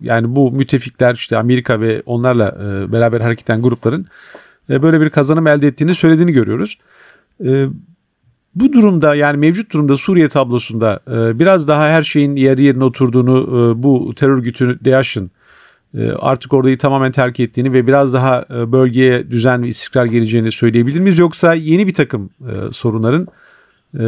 yani 0.00 0.36
bu 0.36 0.52
müttefikler 0.52 1.14
işte 1.14 1.38
Amerika 1.38 1.80
ve 1.80 2.02
onlarla 2.06 2.48
e, 2.48 2.92
beraber 2.92 3.20
hareket 3.20 3.50
eden 3.50 3.62
grupların 3.62 4.06
e, 4.70 4.82
böyle 4.82 5.00
bir 5.00 5.10
kazanım 5.10 5.46
elde 5.46 5.66
ettiğini 5.66 5.94
söylediğini 5.94 6.32
görüyoruz. 6.32 6.78
E, 7.44 7.66
bu 8.54 8.72
durumda 8.72 9.14
yani 9.14 9.36
mevcut 9.36 9.72
durumda 9.72 9.96
Suriye 9.96 10.28
tablosunda 10.28 11.00
e, 11.08 11.38
biraz 11.38 11.68
daha 11.68 11.88
her 11.88 12.02
şeyin 12.02 12.36
yer 12.36 12.58
yerine 12.58 12.84
oturduğunu 12.84 13.38
e, 13.38 13.82
bu 13.82 14.14
terör 14.14 14.32
örgütü 14.32 14.78
DAEŞ'in 14.84 15.30
e, 15.98 16.10
artık 16.10 16.52
orayı 16.52 16.78
tamamen 16.78 17.12
terk 17.12 17.40
ettiğini 17.40 17.72
ve 17.72 17.86
biraz 17.86 18.14
daha 18.14 18.46
bölgeye 18.50 19.30
düzen 19.30 19.62
ve 19.62 19.68
istikrar 19.68 20.04
geleceğini 20.04 20.52
söyleyebilir 20.52 21.00
miyiz? 21.00 21.18
Yoksa 21.18 21.54
yeni 21.54 21.86
bir 21.86 21.94
takım 21.94 22.30
sorunların 22.70 23.28
e, 23.98 24.04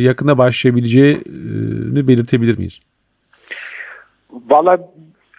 yakında 0.00 0.38
başlayabileceğini 0.38 2.08
belirtebilir 2.08 2.58
miyiz? 2.58 2.80
Valla 4.50 4.78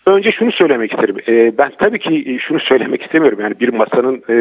Önce 0.06 0.32
şunu 0.32 0.52
söylemek 0.52 0.92
isterim. 0.92 1.18
E, 1.28 1.58
ben 1.58 1.72
tabii 1.78 2.00
ki 2.00 2.24
e, 2.28 2.40
şunu 2.40 2.60
söylemek 2.60 3.02
istemiyorum. 3.02 3.40
Yani 3.42 3.60
bir 3.60 3.70
masanın 3.70 4.24
e, 4.30 4.36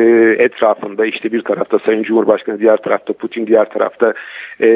etrafında 0.44 1.06
işte 1.06 1.32
bir 1.32 1.42
tarafta 1.42 1.78
Sayın 1.78 2.02
Cumhurbaşkanı, 2.02 2.60
diğer 2.60 2.76
tarafta 2.76 3.12
Putin, 3.12 3.46
diğer 3.46 3.70
tarafta 3.70 4.14
e, 4.60 4.66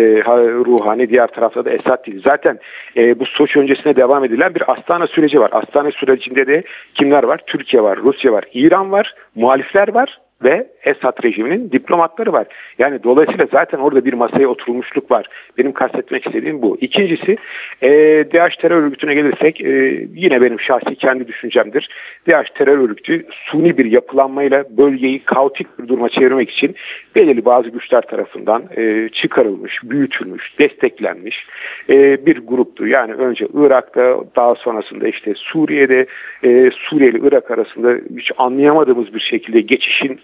Ruhani, 0.66 1.10
diğer 1.10 1.26
tarafta 1.26 1.64
da 1.64 1.70
Esad 1.70 2.06
değil. 2.06 2.22
Zaten 2.24 2.58
e, 2.96 3.20
bu 3.20 3.26
Soç 3.26 3.56
öncesine 3.56 3.96
devam 3.96 4.24
edilen 4.24 4.54
bir 4.54 4.72
Astana 4.72 5.06
süreci 5.06 5.40
var. 5.40 5.50
Astana 5.52 5.90
sürecinde 5.90 6.46
de 6.46 6.62
kimler 6.94 7.22
var? 7.22 7.40
Türkiye 7.46 7.82
var, 7.82 7.98
Rusya 7.98 8.32
var, 8.32 8.44
İran 8.54 8.92
var, 8.92 9.14
muhalifler 9.34 9.94
var 9.94 10.18
ve 10.44 10.68
Esad 10.84 11.24
rejiminin 11.24 11.70
diplomatları 11.70 12.32
var. 12.32 12.46
Yani 12.78 13.02
dolayısıyla 13.02 13.46
zaten 13.52 13.78
orada 13.78 14.04
bir 14.04 14.12
masaya 14.12 14.48
oturulmuşluk 14.48 15.10
var. 15.10 15.26
Benim 15.58 15.72
kastetmek 15.72 16.26
istediğim 16.26 16.62
bu. 16.62 16.78
İkincisi 16.80 17.36
e, 17.82 17.90
DAEŞ 18.32 18.56
terör 18.56 18.82
örgütüne 18.82 19.14
gelirsek 19.14 19.60
e, 19.60 19.70
yine 20.14 20.42
benim 20.42 20.60
şahsi 20.60 20.96
kendi 20.96 21.28
düşüncemdir. 21.28 21.88
DAEŞ 22.28 22.50
terör 22.50 22.78
örgütü 22.78 23.26
suni 23.30 23.78
bir 23.78 23.84
yapılanmayla 23.84 24.64
bölgeyi 24.70 25.24
kaotik 25.24 25.78
bir 25.78 25.88
duruma 25.88 26.08
çevirmek 26.08 26.50
için 26.50 26.74
belirli 27.14 27.44
bazı 27.44 27.68
güçler 27.68 28.02
tarafından 28.02 28.62
e, 28.76 29.08
çıkarılmış, 29.08 29.80
büyütülmüş, 29.82 30.58
desteklenmiş 30.58 31.46
e, 31.90 32.26
bir 32.26 32.38
gruptu. 32.46 32.86
Yani 32.86 33.12
önce 33.12 33.48
Irak'ta 33.54 34.24
daha 34.36 34.54
sonrasında 34.54 35.08
işte 35.08 35.32
Suriye'de 35.36 36.06
e, 36.44 36.70
Suriye 36.70 37.10
ile 37.10 37.18
Irak 37.28 37.50
arasında 37.50 37.94
hiç 38.16 38.32
anlayamadığımız 38.38 39.14
bir 39.14 39.20
şekilde 39.20 39.60
geçişin 39.60 40.20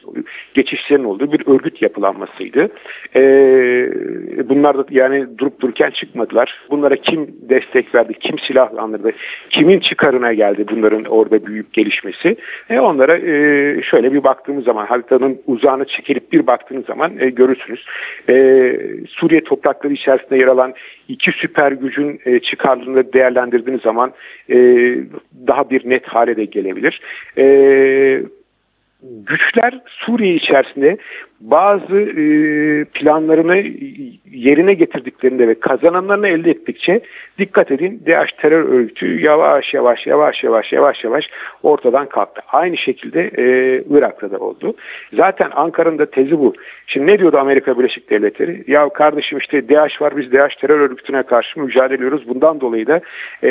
geçişlerin 0.55 1.05
olduğu 1.05 1.33
bir 1.33 1.47
örgüt 1.47 1.83
yapılanmasıydı. 1.83 2.69
E, 3.17 3.23
bunlar 4.49 4.79
da 4.79 4.85
yani 4.91 5.39
durup 5.39 5.61
dururken 5.61 5.91
çıkmadılar. 5.91 6.61
Bunlara 6.71 6.97
kim 6.97 7.27
destek 7.49 7.95
verdi, 7.95 8.15
kim 8.21 8.39
silahlandırdı, 8.39 9.13
kimin 9.51 9.81
çıkarına 9.81 10.33
geldi 10.33 10.65
bunların 10.71 11.05
orada 11.05 11.47
büyük 11.47 11.73
gelişmesi. 11.73 12.37
E, 12.71 12.81
onlara 12.81 13.17
e, 13.17 13.83
şöyle 13.83 14.13
bir 14.13 14.25
baktığımız 14.25 14.65
zaman 14.65 14.87
haritanın 14.87 15.41
uzağına 15.47 15.85
çekilip 15.85 16.33
bir 16.33 16.47
baktığınız 16.47 16.87
zaman 16.87 17.13
e, 17.19 17.31
görürsünüz. 17.31 17.87
E, 18.29 18.35
Suriye 19.09 19.45
toprakları 19.45 19.93
içerisinde 19.93 20.39
yer 20.39 20.47
alan 20.47 20.75
iki 21.09 21.33
süper 21.33 21.73
gücün 21.73 22.21
e, 22.25 22.41
çıkarlılığını 22.41 23.13
değerlendirdiğiniz 23.13 23.83
zaman 23.83 24.13
e, 24.51 24.57
daha 25.47 25.71
bir 25.71 25.91
net 25.91 26.07
hale 26.07 26.37
de 26.37 26.45
gelebilir. 26.45 27.01
E, 27.39 27.45
güçler 29.27 29.81
Suriye 29.87 30.35
içerisinde 30.35 30.97
bazı 31.41 31.97
e, 32.01 32.25
planlarını 32.85 33.57
yerine 34.31 34.75
getirdiklerinde 34.75 35.49
ve 35.49 35.61
kazananlarını 35.61 36.29
elde 36.29 36.51
ettikçe 36.51 37.01
dikkat 37.39 37.71
edin 37.71 38.03
DAEŞ 38.07 38.33
terör 38.33 38.65
örgütü 38.65 39.21
yavaş 39.21 39.75
yavaş 39.75 40.07
yavaş 40.07 40.45
yavaş 40.45 40.73
yavaş 40.73 41.05
yavaş 41.05 41.25
ortadan 41.63 42.09
kalktı. 42.09 42.43
Aynı 42.53 42.77
şekilde 42.77 43.31
e, 43.39 43.45
Irak'ta 43.91 44.31
da 44.31 44.39
oldu. 44.39 44.75
Zaten 45.13 45.51
Ankara'nın 45.55 45.99
da 45.99 46.07
tezi 46.07 46.39
bu. 46.39 46.55
Şimdi 46.87 47.07
ne 47.07 47.19
diyordu 47.19 47.39
Amerika 47.39 47.79
Birleşik 47.79 48.11
Devletleri? 48.11 48.65
Ya 48.67 48.89
kardeşim 48.89 49.39
işte 49.39 49.69
DAEŞ 49.69 50.03
var 50.03 50.17
biz 50.17 50.33
DAEŞ 50.33 50.57
terör 50.57 50.81
örgütüne 50.81 51.23
karşı 51.23 51.61
mücadele 51.61 51.95
ediyoruz. 51.95 52.29
Bundan 52.29 52.61
dolayı 52.61 52.87
da 52.87 53.01
e, 53.45 53.51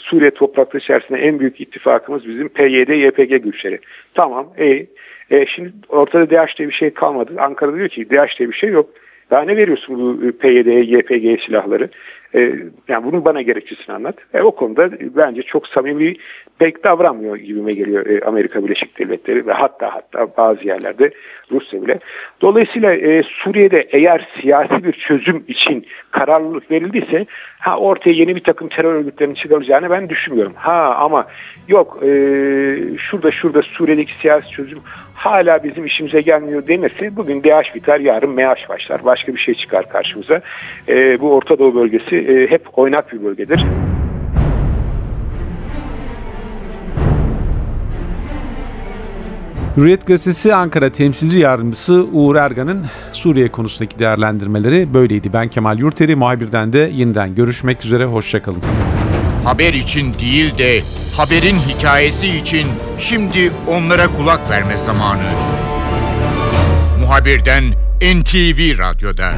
Suriye 0.00 0.30
toprakları 0.30 0.82
içerisinde 0.82 1.18
en 1.18 1.40
büyük 1.40 1.60
ittifakımız 1.60 2.28
bizim 2.28 2.48
PYD, 2.48 2.88
YPG 2.88 3.44
güçleri. 3.44 3.78
Tamam, 4.14 4.46
e, 4.58 4.86
e, 5.30 5.46
şimdi 5.46 5.72
ortada 5.88 6.30
DH 6.30 6.58
diye 6.58 6.68
bir 6.68 6.74
şey 6.74 6.90
kalmadı. 6.90 7.32
Ankara 7.38 7.74
diyor 7.74 7.88
ki 7.88 8.10
DH 8.10 8.38
diye 8.38 8.48
bir 8.48 8.54
şey 8.54 8.70
yok. 8.70 8.90
Daha 9.30 9.42
ne 9.42 9.56
veriyorsun 9.56 9.98
bu 9.98 10.32
PYD'ye, 10.38 10.80
YPG 10.80 11.44
silahları? 11.46 11.88
E, 12.34 12.40
yani 12.88 13.04
bunun 13.04 13.24
bana 13.24 13.42
gerekçesini 13.42 13.94
anlat. 13.94 14.16
E, 14.34 14.42
o 14.42 14.50
konuda 14.50 14.90
bence 15.00 15.42
çok 15.42 15.66
samimi 15.66 16.14
pek 16.58 16.84
davranmıyor 16.84 17.36
gibime 17.36 17.72
geliyor 17.72 18.06
e, 18.06 18.24
Amerika 18.24 18.64
Birleşik 18.64 18.98
Devletleri 18.98 19.46
ve 19.46 19.52
hatta 19.52 19.94
hatta 19.94 20.26
bazı 20.36 20.66
yerlerde 20.66 21.10
Rusya 21.50 21.82
bile. 21.82 21.98
Dolayısıyla 22.40 22.94
e, 22.94 23.22
Suriye'de 23.22 23.88
eğer 23.90 24.28
siyasi 24.40 24.84
bir 24.84 24.92
çözüm 24.92 25.44
için 25.48 25.86
kararlılık 26.10 26.70
verildiyse 26.70 27.26
ha 27.58 27.78
ortaya 27.78 28.12
yeni 28.12 28.36
bir 28.36 28.44
takım 28.44 28.68
terör 28.68 28.94
örgütlerinin 28.94 29.34
çıkarılacağını 29.34 29.90
ben 29.90 30.08
düşünmüyorum. 30.08 30.54
Ha 30.56 30.94
ama 30.98 31.26
yok 31.68 31.98
e, 32.02 32.08
şurada 32.98 33.30
şurada 33.30 33.62
Suriye'deki 33.62 34.12
siyasi 34.20 34.50
çözüm 34.50 34.78
hala 35.20 35.64
bizim 35.64 35.86
işimize 35.86 36.20
gelmiyor 36.20 36.66
denirse 36.68 37.16
bugün 37.16 37.42
DH 37.42 37.74
biter 37.74 38.00
yarın 38.00 38.30
MH 38.30 38.68
başlar. 38.68 39.04
Başka 39.04 39.34
bir 39.34 39.38
şey 39.38 39.54
çıkar 39.54 39.88
karşımıza. 39.88 40.40
E, 40.88 41.20
bu 41.20 41.34
Orta 41.34 41.58
Doğu 41.58 41.74
bölgesi 41.74 42.16
e, 42.16 42.50
hep 42.50 42.78
oynak 42.78 43.12
bir 43.12 43.24
bölgedir. 43.24 43.60
Hürriyet 49.76 50.06
Gazetesi 50.06 50.54
Ankara 50.54 50.92
temsilci 50.92 51.38
yardımcısı 51.38 52.06
Uğur 52.12 52.36
Ergan'ın 52.36 52.84
Suriye 53.12 53.48
konusundaki 53.48 53.98
değerlendirmeleri 53.98 54.94
böyleydi. 54.94 55.32
Ben 55.32 55.48
Kemal 55.48 55.78
Yurteri, 55.78 56.16
muhabirden 56.16 56.72
de 56.72 56.78
yeniden 56.78 57.34
görüşmek 57.34 57.84
üzere, 57.84 58.04
hoşçakalın. 58.04 58.62
Haber 59.44 59.72
için 59.72 60.14
değil 60.14 60.58
de 60.58 60.99
haberin 61.16 61.58
hikayesi 61.58 62.28
için 62.28 62.66
şimdi 62.98 63.52
onlara 63.68 64.08
kulak 64.08 64.50
verme 64.50 64.76
zamanı. 64.76 65.30
Muhabirden 67.00 67.64
NTV 68.00 68.78
Radyo'da. 68.78 69.32